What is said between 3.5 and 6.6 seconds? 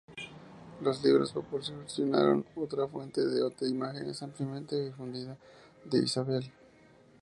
imágenes ampliamente difundida de Isabel.